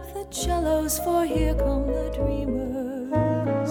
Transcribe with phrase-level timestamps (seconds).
[0.00, 3.70] Up the cellos, for here come the dreamers.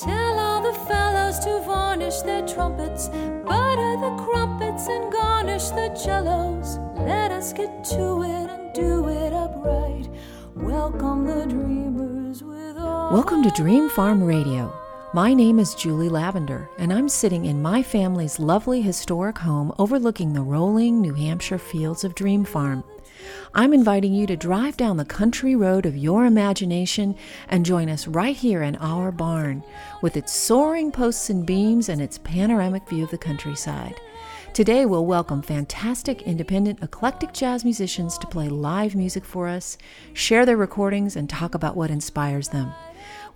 [0.00, 6.78] Tell all the fellows to varnish their trumpets, butter the crumpets, and garnish the cellos.
[6.98, 10.08] Let us get to it and do it upright.
[10.54, 13.12] Welcome the dreamers with all.
[13.12, 14.74] Welcome to Dream Farm Radio.
[15.12, 20.32] My name is Julie Lavender, and I'm sitting in my family's lovely historic home overlooking
[20.32, 22.84] the rolling New Hampshire fields of Dream Farm.
[23.54, 27.16] I'm inviting you to drive down the country road of your imagination
[27.48, 29.64] and join us right here in our barn
[30.02, 34.00] with its soaring posts and beams and its panoramic view of the countryside.
[34.52, 39.78] Today, we'll welcome fantastic, independent, eclectic jazz musicians to play live music for us,
[40.12, 42.72] share their recordings, and talk about what inspires them.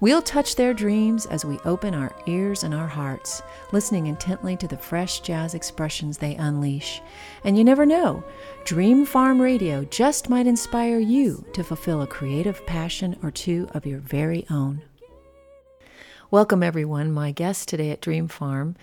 [0.00, 4.66] We'll touch their dreams as we open our ears and our hearts, listening intently to
[4.66, 7.00] the fresh jazz expressions they unleash.
[7.44, 8.24] And you never know,
[8.64, 13.86] Dream Farm Radio just might inspire you to fulfill a creative passion or two of
[13.86, 14.82] your very own.
[16.30, 17.12] Welcome, everyone.
[17.12, 18.74] My guest today at Dream Farm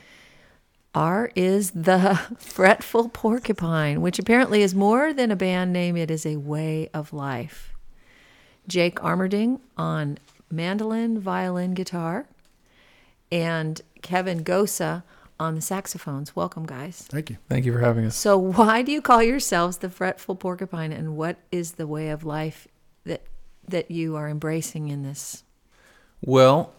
[0.96, 6.26] R is the Fretful Porcupine, which apparently is more than a band name, it is
[6.26, 7.74] a way of life.
[8.68, 10.18] Jake Armerding on
[10.52, 12.28] mandolin, violin, guitar,
[13.32, 15.04] and Kevin Gosa
[15.40, 16.36] on the saxophones.
[16.36, 17.06] Welcome, guys.
[17.10, 17.38] Thank you.
[17.50, 18.16] Thank you for having us.
[18.16, 22.24] So, why do you call yourselves the Fretful Porcupine, and what is the way of
[22.24, 22.68] life
[23.06, 23.24] that
[23.68, 25.44] that you are embracing in this?
[26.22, 26.74] Well,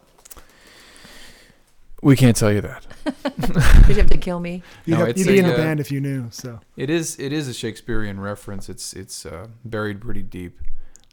[2.03, 2.87] we can't tell you that.
[3.89, 4.63] You'd have to kill me?
[4.85, 6.29] You'd, No, have, you'd be in a, the uh, band if you knew.
[6.31, 8.69] So It is it is a Shakespearean reference.
[8.69, 10.61] It's it's uh, buried pretty deep.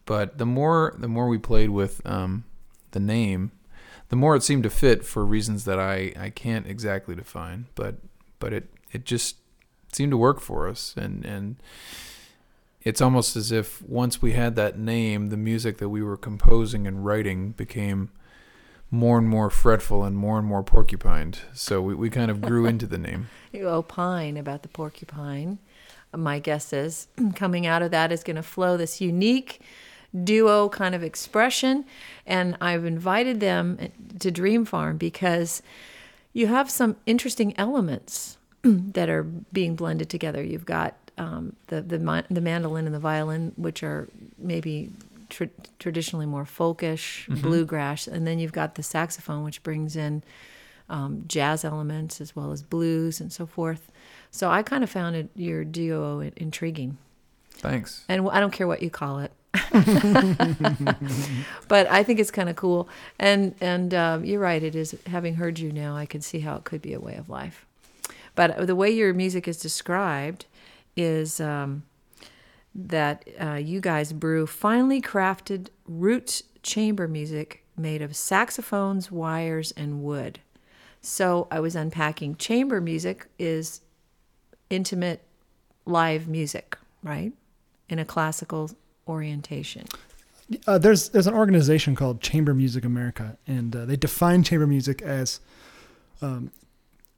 [0.06, 2.44] But the more the more we played with um,
[2.92, 3.52] the name,
[4.10, 7.68] the more it seemed to fit for reasons that I, I can't exactly define.
[7.76, 7.96] But
[8.40, 9.38] but it it just
[9.92, 11.56] seemed to work for us and and
[12.82, 16.88] it's almost as if once we had that name, the music that we were composing
[16.88, 18.10] and writing became
[18.90, 21.40] more and more fretful and more and more porcupined.
[21.54, 23.30] So we, we kind of grew into the name.
[23.52, 25.58] You opine about the porcupine.
[26.16, 29.62] My guess is coming out of that is going to flow this unique
[30.24, 31.86] duo kind of expression.
[32.25, 33.78] And I've invited them
[34.20, 35.62] to Dream Farm because
[36.34, 40.44] you have some interesting elements that are being blended together.
[40.44, 44.92] You've got um, the, the, the mandolin and the violin, which are maybe
[45.30, 45.46] tr-
[45.80, 48.08] traditionally more folkish, bluegrass.
[48.08, 50.24] And then you've got the saxophone, which brings in
[50.90, 53.92] um, jazz elements as well as blues and so forth.
[54.31, 56.98] So I kind of found it, your duo intriguing.
[57.52, 58.06] Thanks.
[58.08, 59.31] And I don't care what you call it.
[61.68, 62.88] but I think it's kind of cool.
[63.18, 64.62] And and um, you're right.
[64.62, 64.96] It is.
[65.08, 67.66] Having heard you now, I can see how it could be a way of life.
[68.36, 70.46] But the way your music is described
[70.96, 71.84] is um,
[72.75, 80.04] that uh, you guys brew finely crafted roots chamber music made of saxophones, wires, and
[80.04, 80.40] wood.
[81.01, 82.36] So I was unpacking.
[82.36, 83.81] Chamber music is
[84.69, 85.22] intimate
[85.86, 87.31] live music, right?
[87.88, 88.72] In a classical
[89.10, 89.86] orientation.
[90.68, 95.02] uh, there's there's an organization called Chamber Music America, and uh, they define chamber music
[95.02, 95.40] as
[96.22, 96.52] um,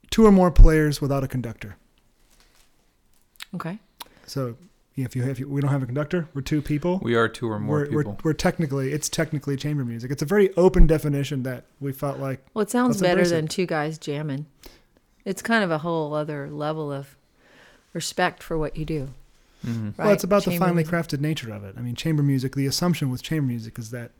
[0.09, 1.75] two or more players without a conductor.
[3.53, 3.79] Okay.
[4.25, 4.55] So
[4.95, 6.99] if you if you, we don't have a conductor, we're two people.
[7.01, 8.17] We are two or more we're, people.
[8.23, 10.11] We're, we're technically it's technically chamber music.
[10.11, 13.65] It's a very open definition that we felt like Well, it sounds better than two
[13.65, 14.45] guys jamming.
[15.23, 17.15] It's kind of a whole other level of
[17.93, 19.09] respect for what you do.
[19.65, 19.97] Mhm.
[19.97, 20.05] Right?
[20.05, 20.93] well, it's about the finely music.
[20.93, 21.75] crafted nature of it.
[21.77, 22.55] I mean, chamber music.
[22.55, 24.11] The assumption with chamber music is that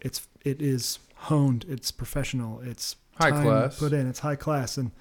[0.00, 3.78] it's it is honed, it's professional, it's High time class.
[3.78, 4.92] put in, it's high class, and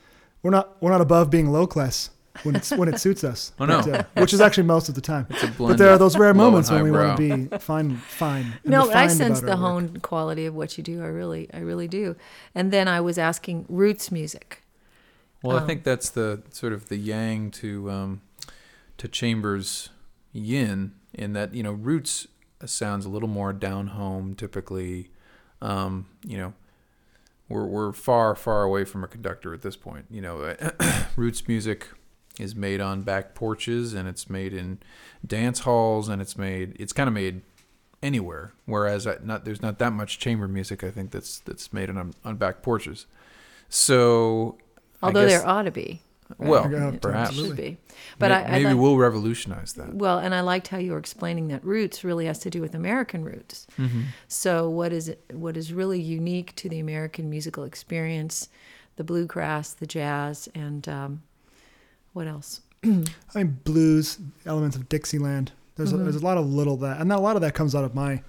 [0.42, 2.10] we're not we're not above being low class
[2.44, 3.52] when it's when it suits us.
[3.60, 3.82] Oh, no.
[3.84, 5.28] But, uh, which is actually most of the time.
[5.30, 8.54] It's a But there are those rare moments when we want to be fine, fine.
[8.64, 9.60] and No, but I sense the our work.
[9.90, 11.04] honed quality of what you do.
[11.04, 12.16] I really, I really do.
[12.56, 14.64] And then I was asking roots music.
[15.44, 18.22] Well, I Um, think that's the sort of the yang to um,
[18.98, 19.90] to Chambers
[20.34, 22.28] yin in that you know roots
[22.66, 25.12] sounds a little more down home typically.
[25.62, 26.54] Um, you know,
[27.50, 30.06] we're we're far far away from a conductor at this point.
[30.10, 30.56] You know,
[31.16, 31.88] roots music
[32.40, 34.78] is made on back porches and it's made in
[35.26, 37.42] dance halls and it's made it's kind of made
[38.04, 38.54] anywhere.
[38.66, 42.14] Whereas I, not there's not that much chamber music I think that's that's made on
[42.24, 43.08] on back porches.
[43.70, 44.58] So
[45.02, 46.02] Although guess- there ought to be.
[46.38, 47.36] Well, Yeah, perhaps.
[47.36, 47.78] should be.
[48.20, 49.94] But May- I, I maybe like- we'll revolutionize that.
[49.94, 52.76] Well, and I liked how you were explaining that roots really has to do with
[52.76, 53.66] American roots.
[53.78, 54.02] Mm-hmm.
[54.28, 58.50] So what is it, what is really unique to the American musical experience,
[58.98, 61.22] the bluegrass, the jazz, and um,
[62.14, 62.62] what else?
[62.84, 63.04] I
[63.36, 65.52] mean, blues, elements of Dixieland.
[65.76, 66.02] There's Mhm.
[66.02, 67.94] a, there's a lot of little that, and a lot of that comes out of
[67.96, 68.22] my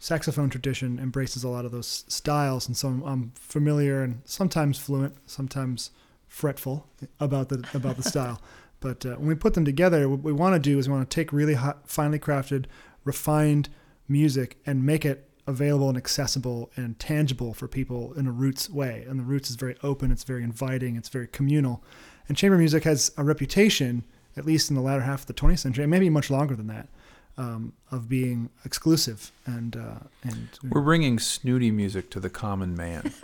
[0.00, 0.98] saxophone tradition.
[0.98, 5.90] Embraces a lot of those styles, and so I'm, I'm familiar and sometimes fluent, sometimes
[6.28, 6.86] fretful
[7.18, 8.40] about the about the style.
[8.80, 11.10] But uh, when we put them together, what we want to do is we want
[11.10, 12.66] to take really hot, finely crafted,
[13.02, 13.68] refined
[14.06, 19.04] music and make it available and accessible and tangible for people in a roots way.
[19.08, 21.82] And the roots is very open, it's very inviting, it's very communal.
[22.28, 24.04] And chamber music has a reputation,
[24.36, 26.66] at least in the latter half of the 20th century, and maybe much longer than
[26.68, 26.88] that,
[27.38, 33.14] um, of being exclusive and uh, and We're bringing snooty music to the common man.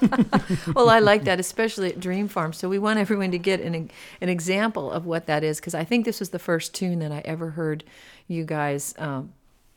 [0.74, 2.52] well, I like that, especially at Dream Farm.
[2.52, 3.90] So we want everyone to get an
[4.20, 7.10] an example of what that is, because I think this was the first tune that
[7.10, 7.84] I ever heard
[8.28, 9.32] you guys um,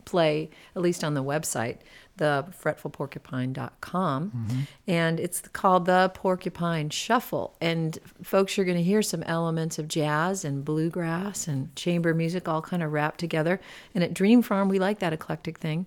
[0.05, 1.77] play, at least on the website,
[2.17, 4.59] the fretfulporcupine.com, mm-hmm.
[4.87, 7.55] and it's called the Porcupine Shuffle.
[7.61, 12.47] And folks, you're going to hear some elements of jazz and bluegrass and chamber music
[12.47, 13.59] all kind of wrapped together.
[13.95, 15.85] And at Dream Farm, we like that eclectic thing.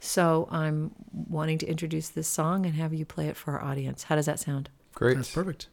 [0.00, 4.04] So I'm wanting to introduce this song and have you play it for our audience.
[4.04, 4.70] How does that sound?
[4.94, 5.16] Great.
[5.16, 5.68] that's perfect.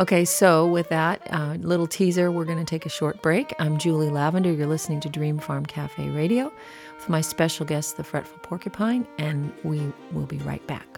[0.00, 3.52] Okay, so with that uh, little teaser, we're going to take a short break.
[3.58, 4.52] I'm Julie Lavender.
[4.52, 6.52] You're listening to Dream Farm Cafe Radio
[6.96, 10.97] with my special guest, the Fretful Porcupine, and we will be right back.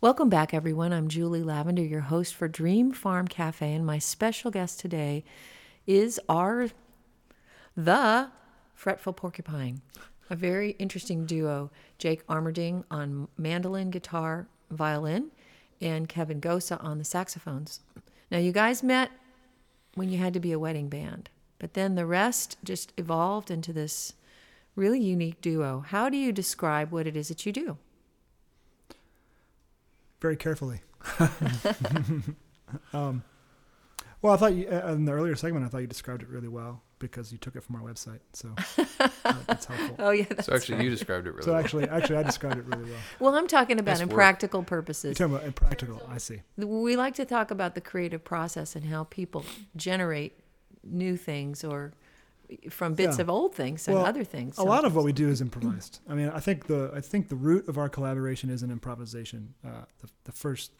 [0.00, 0.92] Welcome back, everyone.
[0.92, 5.24] I'm Julie Lavender, your host for Dream Farm Cafe, and my special guest today
[5.88, 6.68] is our
[7.76, 8.30] the
[8.76, 9.80] Fretful Porcupine,
[10.30, 11.72] a very interesting duo.
[11.98, 15.32] Jake Armerding on mandolin, guitar, violin,
[15.80, 17.80] and Kevin Gosa on the saxophones.
[18.30, 19.10] Now, you guys met
[19.96, 23.72] when you had to be a wedding band, but then the rest just evolved into
[23.72, 24.12] this
[24.76, 25.80] really unique duo.
[25.88, 27.78] How do you describe what it is that you do?
[30.20, 30.80] Very carefully.
[32.92, 33.22] um,
[34.20, 36.48] well, I thought you, uh, in the earlier segment, I thought you described it really
[36.48, 38.18] well because you took it from our website.
[38.32, 38.48] So
[39.24, 39.94] uh, that's helpful.
[40.00, 40.84] Oh yeah, that's So actually, right.
[40.84, 41.60] you described it really So well.
[41.60, 42.98] actually, actually, I described it really well.
[43.20, 44.16] Well, I'm talking about Nice in work.
[44.16, 45.16] practical You're purposes.
[45.16, 46.02] talking about impractical.
[46.10, 46.42] I see.
[46.56, 49.44] We like to talk about the creative process and how people
[49.76, 50.40] generate
[50.82, 51.92] new things or
[52.70, 53.22] from bits Yeah.
[53.22, 54.58] of old things and Well, other things.
[54.58, 56.00] A lot of what we do is improvised.
[56.08, 59.54] I mean, I think the I think the root of our collaboration is an improvisation.
[59.64, 60.72] Uh, the, the first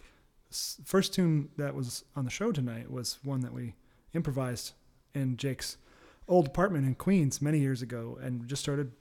[0.85, 3.75] first tune that was on the show tonight was one that we
[4.15, 4.73] improvised
[5.15, 5.77] in Jake's
[6.27, 8.93] old apartment in Queens many years ago, and just started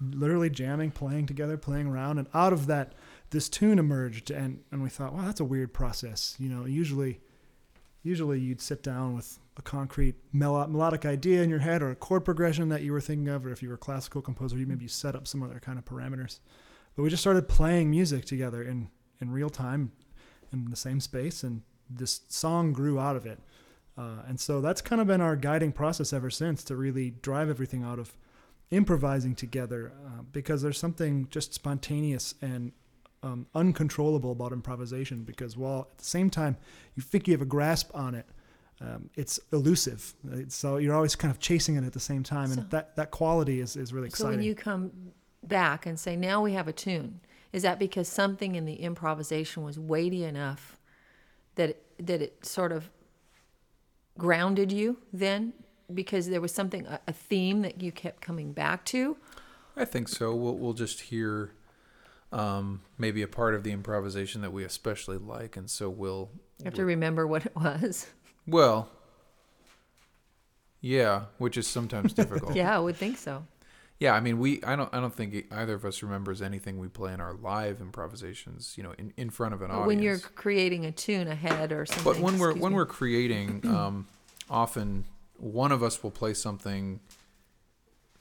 [0.00, 2.92] literally jamming, playing together, playing around, and out of that,
[3.30, 6.34] this tune emerged, and and we thought, wow, that's a weird process.
[6.38, 7.20] You know, usually,
[8.04, 11.96] usually you'd sit down with a concrete melo- melodic idea in your head or a
[11.96, 14.66] chord progression that you were thinking of, or if you were a classical composer, you
[14.66, 16.38] maybe set up some other kind of parameters.
[16.94, 18.88] But we just started playing music together in
[19.20, 19.92] in real time,
[20.52, 23.40] in the same space, and this song grew out of it.
[23.96, 27.48] Uh, and so that's kind of been our guiding process ever since to really drive
[27.48, 28.16] everything out of
[28.70, 32.72] improvising together uh, because there's something just spontaneous and
[33.24, 36.56] um, uncontrollable about improvisation because while at the same time
[36.94, 38.26] you think you have a grasp on it
[38.80, 42.48] um, it's elusive It's- so you're always kind of chasing it at the same time
[42.48, 44.24] So- and that, that quality is, is really exciting.
[44.24, 44.92] So exciting when you come
[45.42, 47.20] back and say, now we have a tune,
[47.52, 50.76] is that because something in the improvisation was weighty enough
[51.54, 52.90] that it, that it sort of
[54.18, 55.52] grounded you then?
[55.92, 59.16] Because there was something, a, a theme that you kept coming back to?
[59.76, 60.34] I think so.
[60.34, 61.52] We'll we'll just hear
[62.34, 66.64] um, maybe a part of the improvisation that we especially like, and so we'll You
[66.66, 68.06] have to remember what it was.
[68.46, 68.88] well,
[70.80, 72.54] yeah, which is sometimes difficult.
[72.54, 73.46] Yeah, I would think so.
[74.00, 76.88] Yeah, I mean, we I don't I don't think either of us remembers anything we
[76.88, 79.86] play in our live improvisations, you know, in, in front of an But audience.
[79.86, 82.04] when you're creating a tune ahead or something.
[82.04, 82.76] But when we're when me.
[82.76, 84.06] we're creating, um,
[84.50, 85.04] often
[85.38, 87.00] one of us will play something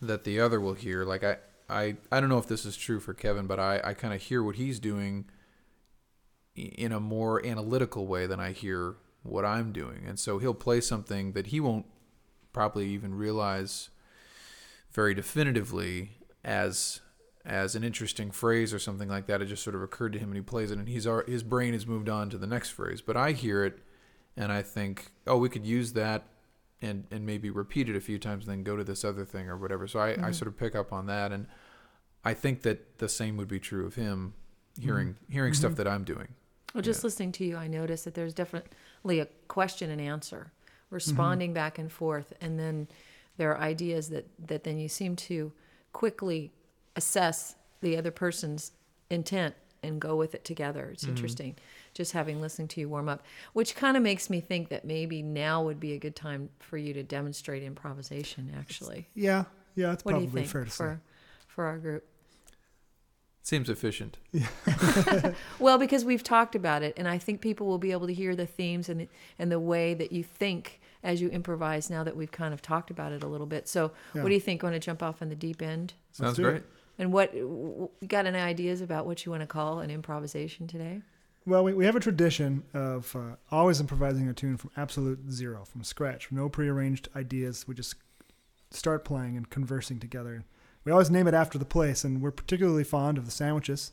[0.01, 1.03] that the other will hear.
[1.03, 1.37] Like I,
[1.73, 4.21] I, I don't know if this is true for Kevin, but I, I kind of
[4.21, 5.25] hear what he's doing
[6.55, 10.81] in a more analytical way than I hear what I'm doing, and so he'll play
[10.81, 11.85] something that he won't
[12.51, 13.89] probably even realize
[14.91, 16.11] very definitively
[16.43, 17.01] as
[17.45, 19.41] as an interesting phrase or something like that.
[19.41, 21.73] It just sort of occurred to him, and he plays it, and he's his brain
[21.73, 23.01] has moved on to the next phrase.
[23.01, 23.79] But I hear it,
[24.37, 26.23] and I think, oh, we could use that,
[26.81, 29.49] and and maybe repeat it a few times, and then go to this other thing
[29.49, 29.87] or whatever.
[29.87, 30.31] So I, I mm-hmm.
[30.33, 31.47] sort of pick up on that, and
[32.25, 34.33] I think that the same would be true of him,
[34.79, 36.29] hearing hearing stuff that I'm doing.
[36.73, 37.07] Well, just Yeah.
[37.07, 40.51] listening to you, I noticed that there's definitely a question and answer,
[40.85, 40.95] Mm-hmm.
[40.95, 42.87] responding back and forth, and then
[43.37, 45.51] there are ideas that that then you seem to
[45.91, 46.51] quickly
[46.95, 48.71] assess the other person's
[49.09, 50.83] intent and go with it together.
[50.83, 50.93] Mm-hmm.
[50.93, 51.55] It's interesting,
[51.93, 55.21] just having listened to you warm up, which kind of makes me think that maybe
[55.21, 58.51] now would be a good time for you to demonstrate improvisation.
[58.57, 59.43] Actually, yeah
[59.75, 61.01] yeah it's what do probably you think fair to for
[61.47, 62.05] for our group?
[63.43, 64.17] Seems efficient.
[65.59, 68.35] Well, because we've talked about it, and I think people will be able to hear
[68.35, 69.07] the themes and the,
[69.39, 71.89] and the way that you think as you improvise.
[71.89, 74.23] Now that we've kind of talked about it a little bit, so Yeah.
[74.23, 74.63] what do you think?
[74.63, 75.93] Want to jump off on the deep end?
[76.11, 76.51] Sounds do it.
[76.51, 76.63] great.
[76.99, 80.67] And what w- w- got any ideas about what you want to call an improvisation
[80.67, 81.01] today?
[81.45, 85.65] Well, we, we have a tradition of uh, always improvising a tune from absolute zero,
[85.65, 87.67] from scratch, no prearranged ideas.
[87.67, 87.95] We just
[88.71, 90.43] start playing and conversing together.
[90.85, 93.91] We always name it after the place, and we're particularly fond of the sandwiches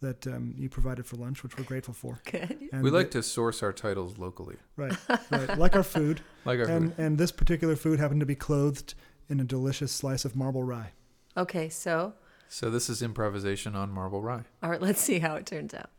[0.00, 2.20] that um, you provided for lunch, which we're grateful for.
[2.30, 2.68] Good.
[2.72, 4.96] And we the- like to source our titles locally, right,
[5.30, 7.04] right, like our food, like our and food.
[7.04, 8.94] and this particular food happened to be clothed
[9.28, 10.92] in a delicious slice of marble rye.
[11.36, 12.14] Okay, so
[12.48, 14.44] So this is improvisation on marble rye.
[14.62, 15.90] all right, let's see how it turns out.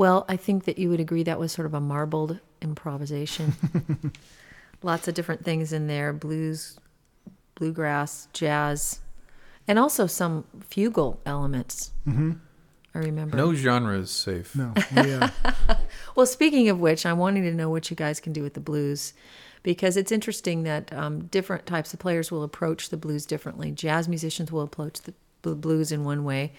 [0.00, 3.52] Well, I think that you would agree that was sort of a marbled improvisation.
[4.82, 6.78] Lots of different things in there blues,
[7.54, 9.00] bluegrass, jazz,
[9.68, 11.92] and also some fugal elements.
[12.08, 12.32] Mm-hmm.
[12.94, 13.36] I remember.
[13.36, 14.56] No genre is safe.
[14.56, 15.28] No, we, uh,
[16.16, 18.60] Well, speaking of which, I'm wanting to know what you guys can do with the
[18.60, 19.12] blues
[19.62, 23.70] because it's interesting that um, different types of players will approach the blues differently.
[23.70, 26.54] Jazz musicians will approach the bl- blues in one way,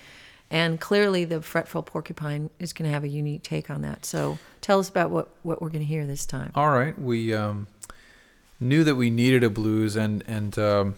[0.52, 4.06] and clearly the fretful porcupine is going to have a unique take on that.
[4.06, 6.52] So tell us about what, what we're going to hear this time.
[6.54, 7.68] All right, we um,
[8.60, 10.96] knew that we needed a blues, and and um,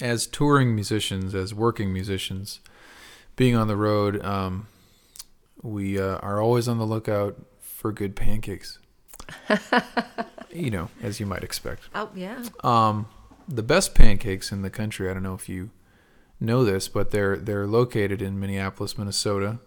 [0.00, 2.60] as touring musicians, as working musicians,
[3.36, 4.68] being on the road, um,
[5.62, 8.78] we uh, are always on the lookout for good pancakes.
[10.52, 11.82] you know, as you might expect.
[11.94, 12.42] Oh, yeah.
[12.62, 13.06] Um,
[13.48, 15.08] the best pancakes in the country.
[15.08, 15.70] I don't know if you
[16.40, 19.58] know this, but they're they're located in Minneapolis, Minnesota,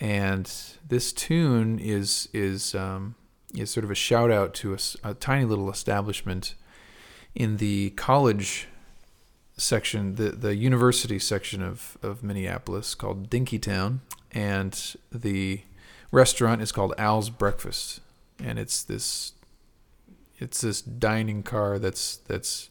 [0.00, 0.52] and
[0.86, 3.14] this tune is is um,
[3.54, 6.54] is sort of a shout out to a tiny little establishment
[7.34, 8.68] in the college
[9.56, 14.00] section, the the university section of of Minneapolis called Dinkytown,
[14.32, 15.62] and the
[16.10, 18.00] restaurant is called Al's Breakfast,
[18.42, 19.32] and it's this
[20.38, 22.70] it's this dining car that's that's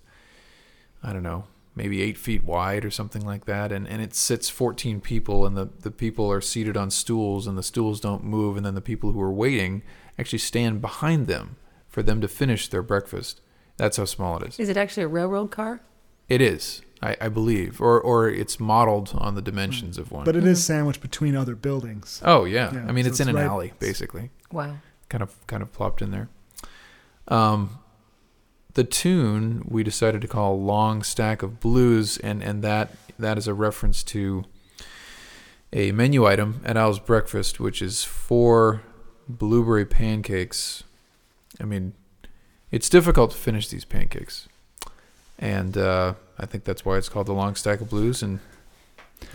[1.02, 4.50] I don't know maybe eight feet wide or something like that and, and it sits
[4.50, 8.58] 14 people and the, the people are seated on stools and the stools don't move
[8.58, 9.82] and then the people who are waiting
[10.20, 11.56] actually stand behind them
[11.88, 13.40] for them to finish their breakfast
[13.78, 15.82] that's how small it is Is it actually a railroad car?
[16.28, 20.36] it is I, I believe or or it's modeled on the dimensions of one but
[20.36, 22.22] it is sandwiched between other buildings.
[22.26, 24.76] oh yeah, Yeah, I mean so it's in it's an right- alley basically Wow.
[25.10, 26.28] kind of kind of plopped in there.
[27.28, 27.80] Um,
[28.74, 33.48] the tune we decided to call "Long Stack of Blues," and and that that is
[33.48, 34.46] a reference to
[35.74, 38.82] a menu item at Al's Breakfast, which is four
[39.28, 40.84] blueberry pancakes.
[41.60, 41.94] I mean,
[42.72, 44.48] it's difficult to finish these pancakes,
[45.40, 48.24] and uh, I think that's why it's called the Long Stack of Blues.
[48.24, 48.40] And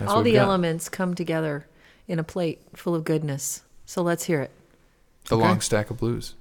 [0.05, 1.65] All the elements come together
[2.07, 3.61] in a plate full of goodness.
[3.85, 4.51] So let's hear it.
[5.29, 5.43] the Okay.
[5.47, 6.35] Long Stack of Blues.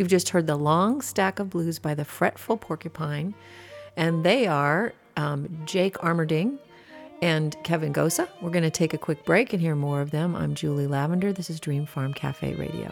[0.00, 3.34] You've just heard The Long Stack of Blues by the Fretful Porcupine,
[3.98, 6.58] and they are um, Jake Armerding
[7.20, 8.26] and Kevin Gosa.
[8.40, 10.34] We're going to take a quick break and hear more of them.
[10.34, 11.34] I'm Julie Lavender.
[11.34, 12.90] This is Dream Farm Cafe Radio.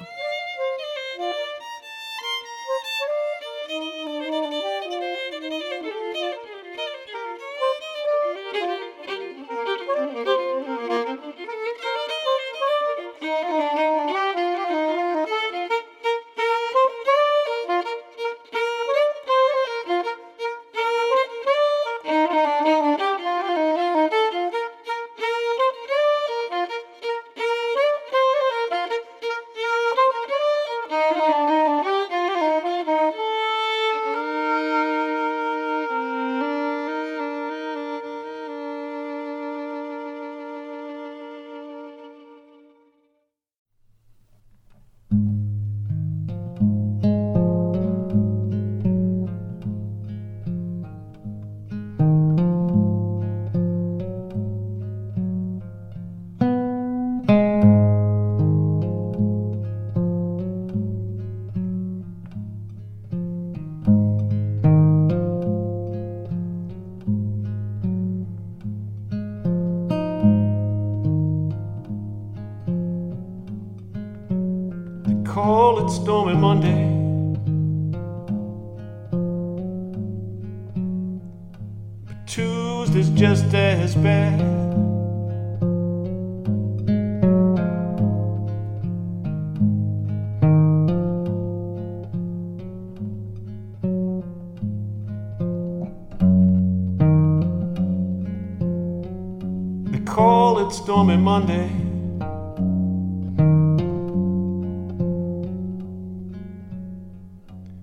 [100.89, 101.69] Stormy Monday.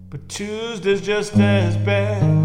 [0.09, 2.44] But Tuesday's just as bad.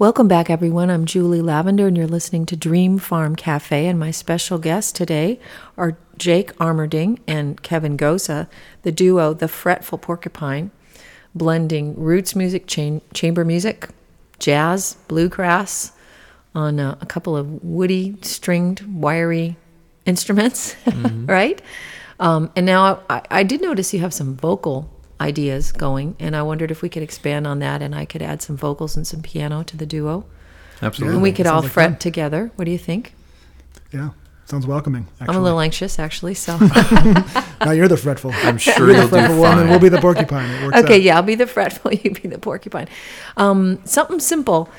[0.00, 0.90] Welcome back, everyone.
[0.90, 3.84] I'm Julie Lavender, and you're listening to Dream Farm Cafe.
[3.84, 5.40] And my special guests today
[5.76, 8.48] are Jake Armerding and Kevin Goza,
[8.82, 10.70] the duo The Fretful Porcupine,
[11.34, 13.88] blending roots music, cha- chamber music,
[14.38, 15.90] jazz, bluegrass
[16.54, 19.56] on a, a couple of woody, stringed, wiry
[20.06, 20.76] instruments,
[21.26, 21.60] right?
[22.20, 24.88] Um, and now I, I did notice you have some vocal
[25.20, 28.42] ideas going, and I wondered if we could expand on that and I could add
[28.42, 30.24] some vocals and some piano to the duo.
[30.80, 31.14] Absolutely.
[31.14, 31.98] And we could sounds all like fret fun.
[31.98, 32.50] together.
[32.56, 33.14] What do you think?
[33.92, 34.10] Yeah,
[34.46, 35.06] sounds welcoming.
[35.20, 35.34] Actually.
[35.34, 36.34] I'm a little anxious, actually.
[36.34, 36.56] So,
[37.64, 38.30] Now you're the fretful.
[38.34, 39.70] I'm sure You're the you'll do fretful one, and fine.
[39.70, 40.48] we'll be the porcupine.
[40.50, 41.02] It works okay, out.
[41.02, 42.88] yeah, I'll be the fretful, you be the porcupine.
[43.36, 44.70] Um, something simple.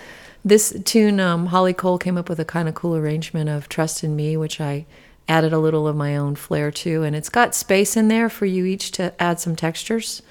[0.46, 4.04] This tune, um, Holly Cole came up with a kind of cool arrangement of "Trust
[4.06, 4.86] in Me," which I
[5.30, 7.04] added a little of my own flair too.
[7.04, 10.22] and it's got space in there for you each to add some textures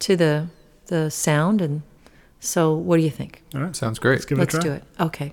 [0.00, 0.46] to the
[0.86, 1.60] the sound.
[1.62, 1.82] And
[2.40, 3.42] so, what do you think?
[3.54, 4.12] All right, Sounds great.
[4.16, 4.70] let's give Let's it a try.
[4.70, 4.84] do it.
[5.00, 5.32] Okay.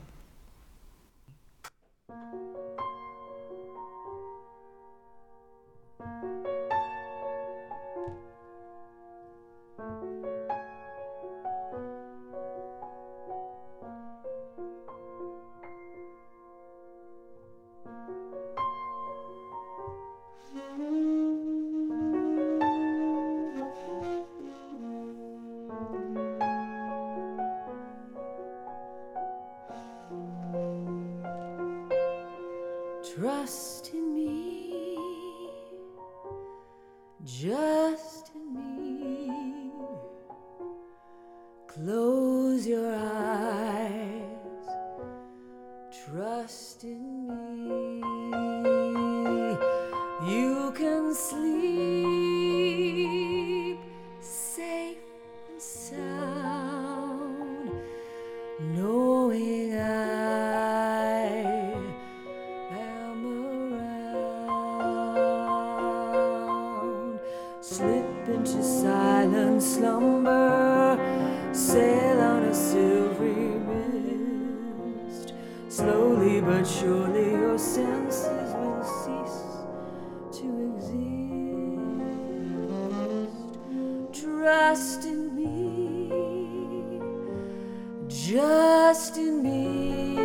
[88.32, 90.16] Just in me.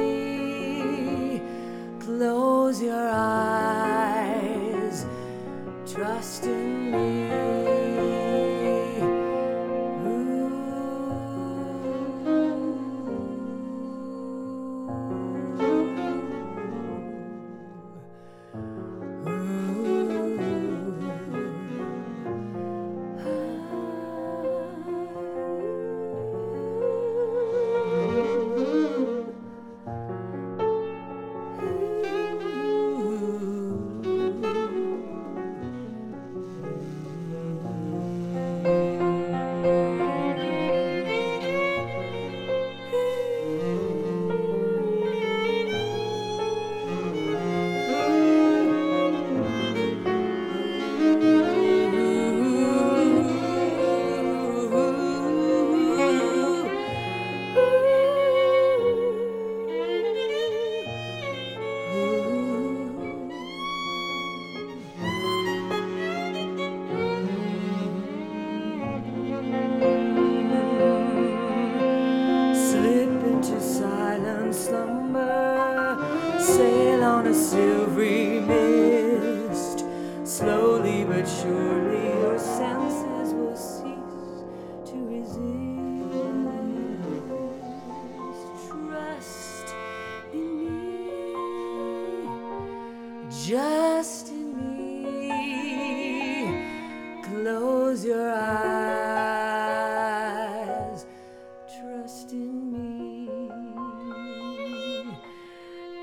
[1.99, 5.05] Close your eyes,
[5.93, 6.76] trust in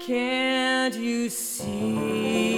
[0.05, 2.52] Can't you see?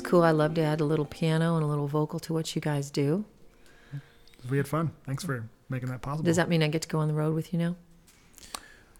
[0.00, 0.22] Was cool.
[0.22, 2.90] I love to add a little piano and a little vocal to what you guys
[2.90, 3.24] do.
[4.48, 4.92] We had fun.
[5.06, 6.24] Thanks for making that possible.
[6.24, 7.76] Does that mean I get to go on the road with you now?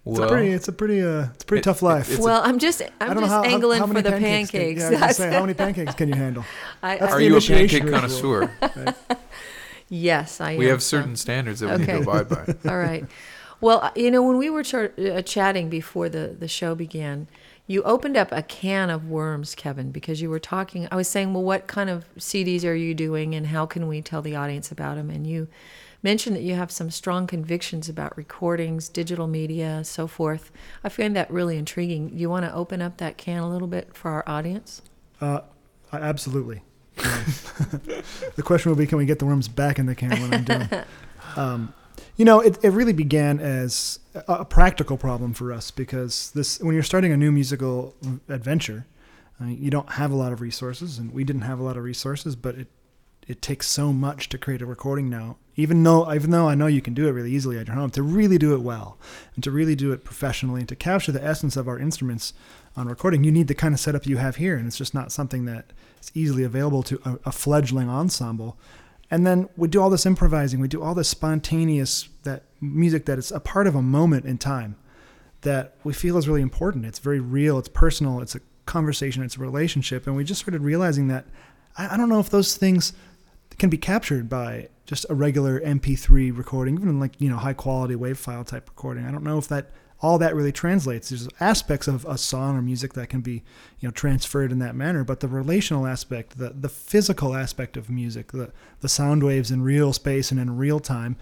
[0.07, 0.49] It's a pretty.
[0.49, 1.03] It's a pretty.
[1.03, 2.11] Uh, it's a pretty It- tough life.
[2.11, 4.17] it's well, I'm just I'm don't know just how, how- angling how for many the
[4.19, 4.51] pancakes.
[4.51, 4.83] pancakes.
[4.83, 6.45] Can, yeah, I was gonna say, how many pancakes can you handle?
[6.83, 7.91] I, That's I- Are you a pancake ritual.
[8.01, 8.51] connoisseur?
[9.89, 10.59] yes, I am.
[10.59, 11.95] we have so- certain standards that we Okay.
[11.99, 12.71] need to abide by.
[12.71, 13.05] All right.
[13.61, 17.29] Well, uh, you know, when we were ch- uh, chatting before the, the show began,
[17.71, 20.89] you opened up a can of worms, Kevin, because you were talking.
[20.91, 24.03] I was saying, well, what kind of CDs are you doing and how can we
[24.03, 25.09] tell the audience about them?
[25.09, 25.47] And you
[26.03, 30.51] mentioned that you have some strong convictions about recordings, digital media, so forth.
[30.83, 32.11] I find that really intriguing.
[32.13, 34.83] You want to open up that can a little bit for our audience?
[35.21, 35.43] Uh,
[35.93, 36.63] absolutely.
[38.35, 40.45] The question will be, can we get the worms back in the can when I'm
[40.45, 40.69] done?
[41.37, 41.73] Um,
[42.21, 46.61] you know, it, it really began as a, a practical problem for us because this
[46.61, 47.95] when you're starting a new musical
[48.29, 48.85] adventure,
[49.41, 51.83] uh, you don't have a lot of resources, and we didn't have a lot of
[51.83, 52.67] resources, but it
[53.27, 55.39] it takes so much to create a recording now.
[55.57, 57.89] Even though even though I know you can do it really easily at your home,
[57.93, 58.99] to really do it well
[59.35, 62.35] and to really do it professionally and to capture the essence of our instruments
[62.77, 65.11] on recording, you need the kind of setup you have here, and it's just not
[65.11, 68.59] something that is easily available to a, a fledgling ensemble.
[69.11, 73.19] And then we do all this improvising, we do all this spontaneous that music that
[73.19, 74.77] is a part of a moment in time
[75.41, 76.85] that we feel is really important.
[76.85, 80.63] It's very real, it's personal, it's a conversation, it's a relationship, and we just started
[80.63, 81.27] realizing that
[81.77, 82.93] I, I don't know if those things
[83.59, 87.97] can be captured by just a regular MP3 recording, even like you know high quality
[87.97, 89.05] wave file type recording.
[89.05, 89.71] I don't know if that
[90.03, 91.11] all that really translates.
[91.11, 93.43] There's aspects of a song or music that can be
[93.81, 97.91] you know transferred in that manner, but the relational aspect, the the physical aspect of
[97.91, 101.17] music, the the sound waves in real space and in real time,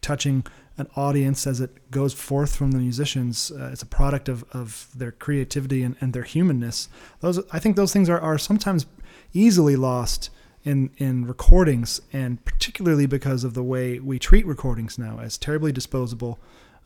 [0.00, 0.44] touching
[0.76, 3.50] an audience as it goes forth from the musicians.
[3.50, 6.88] Uh, it's a product of, of their creativity and, and their humanness.
[7.20, 8.86] Those I think those things are, are sometimes
[9.32, 10.30] easily lost
[10.64, 15.72] in in recordings, and particularly because of the way we treat recordings now as terribly
[15.72, 16.38] disposable,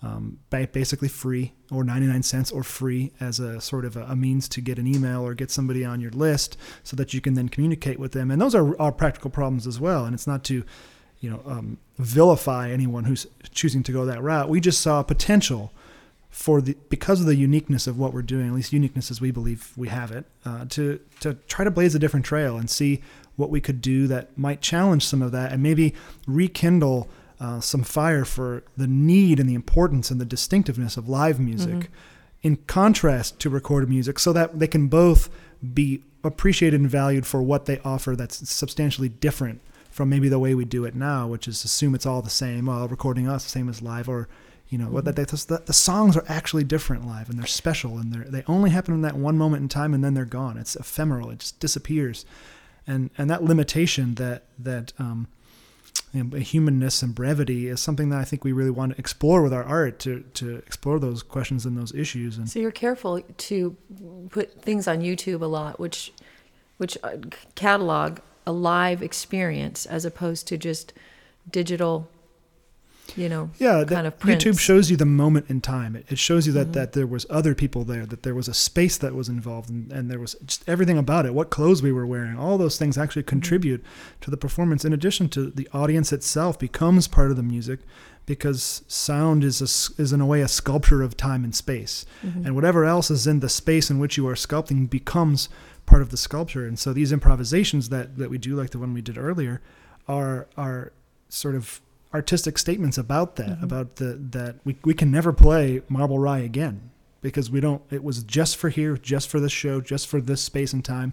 [0.03, 4.49] um, basically free or 99 cents or free as a sort of a, a means
[4.49, 7.49] to get an email or get somebody on your list so that you can then
[7.49, 8.31] communicate with them.
[8.31, 10.05] And those are, are practical problems as well.
[10.05, 10.65] And it's not to
[11.23, 14.49] you know um, vilify anyone who's choosing to go that route.
[14.49, 15.73] We just saw potential
[16.29, 19.31] for the because of the uniqueness of what we're doing, at least uniqueness as we
[19.31, 23.01] believe we have it, uh, to to try to blaze a different trail and see
[23.37, 25.95] what we could do that might challenge some of that and maybe
[26.27, 27.09] rekindle
[27.43, 31.91] uh, some fire for the need and the importance and the distinctiveness of live music
[32.43, 35.29] in contrast to recorded music so that they can both
[35.75, 40.55] be appreciated and valued for what they offer that's substantially different from maybe the way
[40.55, 43.51] we do it now which is assume it's all the same well recording us the
[43.51, 44.29] same as live or
[44.73, 47.99] you know what that they, the, the songs are actually different live and they're special
[47.99, 50.57] and they're they only happen in that one moment in time and then they're gone.
[50.57, 51.29] It's ephemeral.
[51.31, 52.25] It just disappears.
[52.87, 55.29] And and that limitation that that um
[56.13, 59.43] you know, humanness and brevity is something that I think we really want to explore
[59.43, 63.21] with our art to to explore those questions and those issues and So you're careful
[63.21, 63.77] to
[64.31, 66.13] put things on YouTube a lot, which
[66.77, 67.17] which uh,
[67.55, 70.93] catalog a live experience as opposed to just
[71.51, 72.09] digital,
[73.17, 74.45] you know, yeah kind of YouTube prints.
[74.45, 74.57] Mm-hmm.
[74.57, 77.55] shows you the moment in time it, it shows you that that there was other
[77.55, 80.69] people there that there was a space that was involved and, and there was just
[80.69, 83.03] everything about it what clothes we were wearing all those things Mm-hmm.
[83.05, 83.83] actually contribute
[84.21, 87.81] to the performance in addition to the audience itself becomes part of the music
[88.25, 92.47] because sound is a, is in a way a sculpture of time and space Mm-hmm.
[92.47, 95.49] and whatever else is in the space in which you are sculpting becomes
[95.87, 98.95] part of the sculpture and so these improvisations that that we do like the one
[98.95, 99.61] we did earlier
[100.09, 100.93] are are
[101.29, 101.81] sort of
[102.15, 103.65] artistic statements about that Mm-hmm.
[103.65, 106.91] about the that we, we can never play marble rye again
[107.23, 110.41] because we don't it was just for here just for this show just for this
[110.43, 111.13] space and time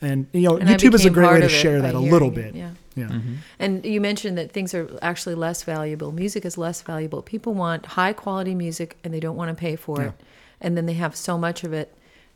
[0.00, 2.34] and you know And youtube is a great way to share that a little it,
[2.34, 2.70] bit Yeah.
[2.96, 3.34] yeah Mm-hmm.
[3.58, 6.12] And you mentioned that things are actually less valuable.
[6.12, 7.22] Music is less valuable.
[7.22, 10.08] People want high quality music and they don't want to pay for Yeah.
[10.08, 10.14] it.
[10.60, 11.88] And then they have so much of it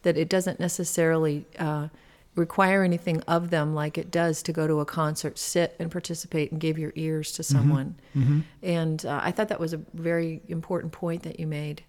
[0.03, 1.89] that it doesn't necessarily uh,
[2.39, 6.53] require anything of them like it does to go to a concert, sit and participate
[6.53, 7.97] and give your ears to someone.
[8.17, 8.41] Mm-hmm.
[8.63, 11.83] And uh, I thought that was a very important point that you made.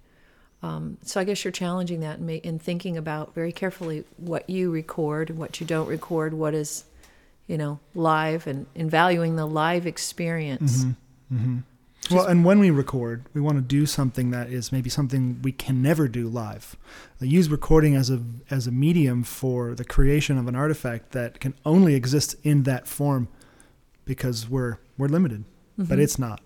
[0.61, 4.49] Um, so I guess you're challenging that and, ma- and thinking about very carefully what
[4.49, 6.83] you record, and what you don't record, what is,
[7.47, 10.83] you know, live, and, and valuing the live experience.
[12.11, 15.51] Well and when we record we want to do something that is maybe something we
[15.51, 16.75] can never do live
[17.19, 21.39] they use recording as a as a medium for the creation of an artifact that
[21.39, 23.27] can only exist in that form
[24.05, 25.43] because we're we're limited
[25.79, 25.87] Mm-hmm.
[25.89, 26.41] but it's not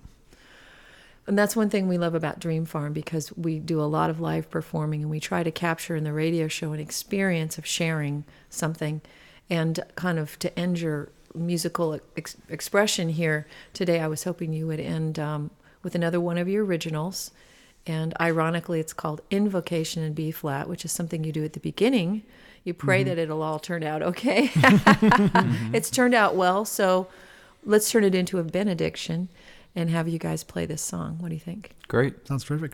[1.25, 4.19] And that's one thing we love about Dream Farm because we do a lot of
[4.19, 8.25] live performing and we try to capture in the radio show an experience of sharing
[8.49, 9.01] something.
[9.49, 14.67] And kind of to end your musical ex- expression here today, I was hoping you
[14.67, 15.51] would end um,
[15.83, 17.31] with another one of your originals.
[17.85, 21.59] And ironically, it's called Invocation in B flat, which is something you do at the
[21.59, 22.23] beginning.
[22.63, 23.09] You pray Mm-hmm.
[23.09, 24.49] that it'll all turn out okay.
[25.73, 26.63] It's turned out well.
[26.65, 27.07] So
[27.65, 29.27] let's turn it into a benediction
[29.75, 31.17] and have you guys play this song.
[31.19, 31.71] What do you think?
[31.89, 32.25] Great.
[32.27, 32.73] Sounds terrific.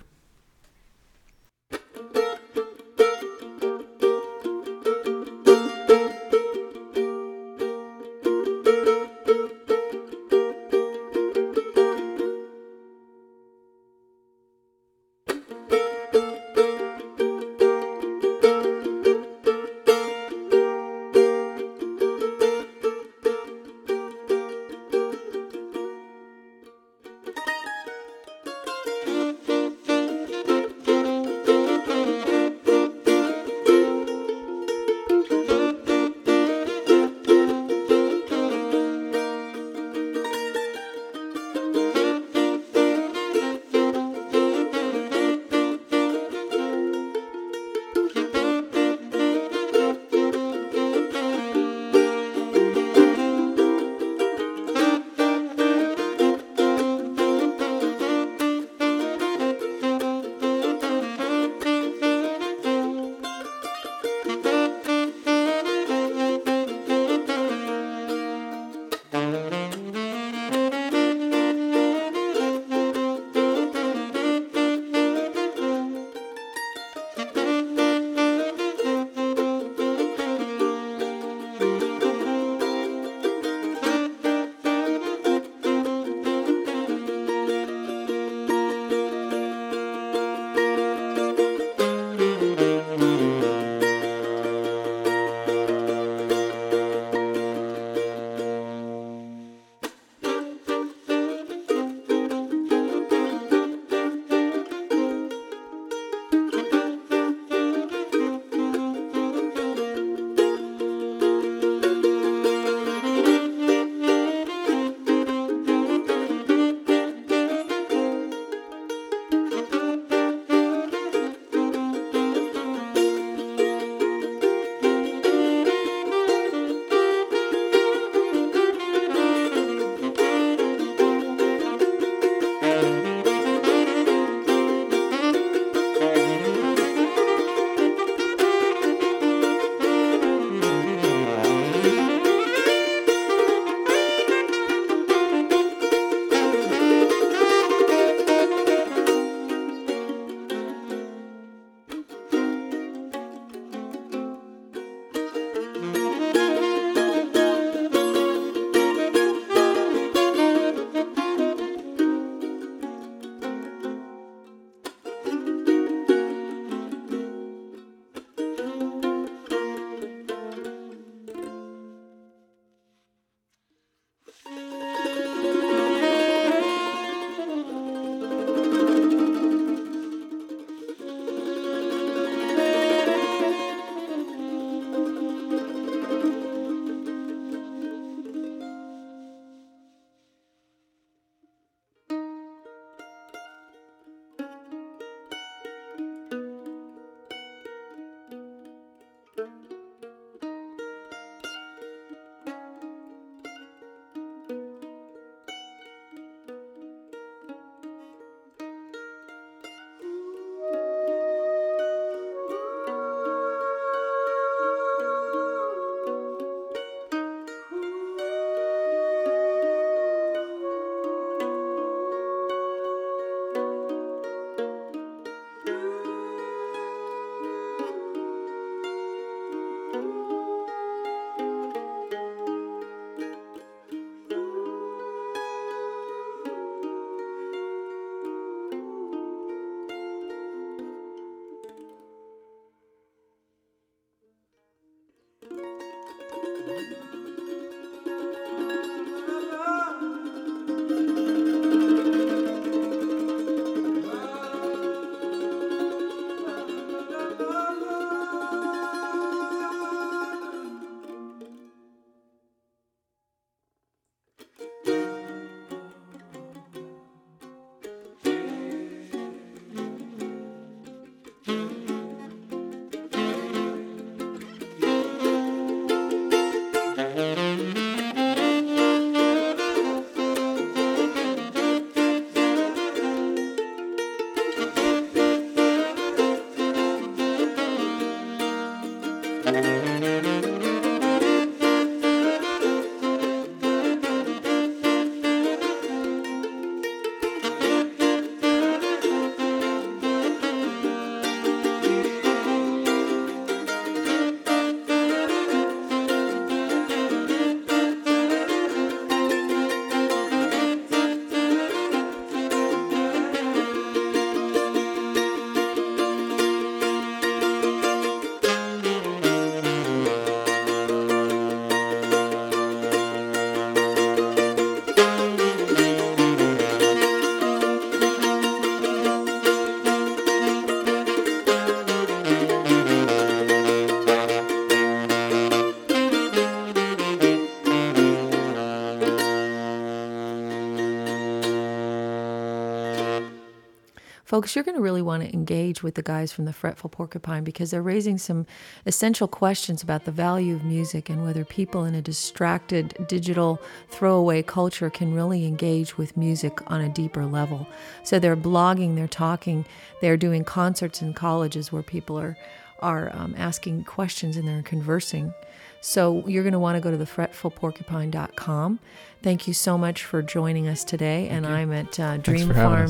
[344.39, 347.43] Folks, you're going to really want to engage with the guys from the Fretful Porcupine
[347.43, 348.45] because they're raising some
[348.85, 354.41] essential questions about the value of music and whether people in a distracted digital throwaway
[354.41, 357.67] culture can really engage with music on a deeper level.
[358.03, 359.65] So they're blogging, they're talking,
[359.99, 362.37] they're doing concerts in colleges where people are
[362.81, 365.33] are um, asking questions and they're conversing.
[365.81, 368.79] So you're going to want to go to the fretfulporcupine.com.
[369.21, 371.27] Thank you so much for joining us today.
[371.27, 372.89] and I'm at uh, Dream Farm.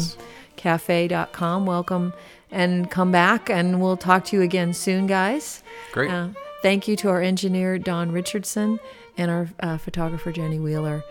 [0.59, 1.65] cafe.com.
[1.65, 2.13] Welcome
[2.51, 5.63] and come back, and we'll talk to you again soon, guys.
[5.93, 6.11] Great.
[6.11, 6.29] Uh,
[6.61, 8.79] thank you to our engineer, Don Richardson,
[9.17, 11.03] and our uh, photographer, Jenny Wheeler.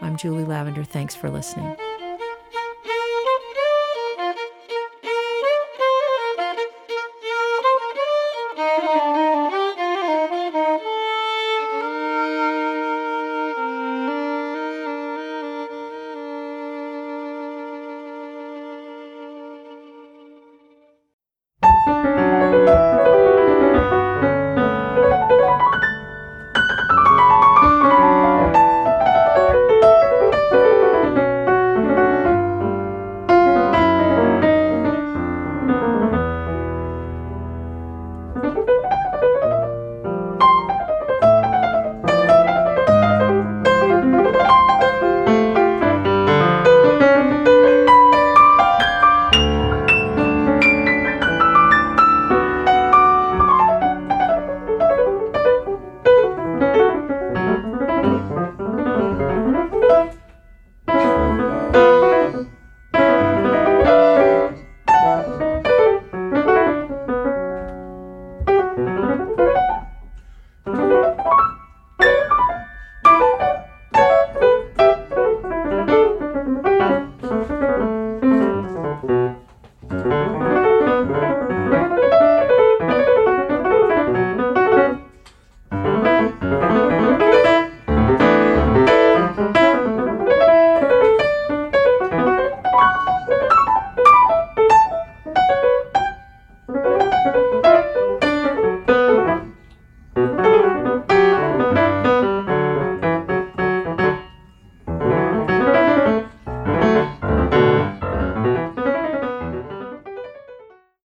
[0.00, 0.84] I'm Julie Lavender.
[0.84, 1.76] Thanks for listening.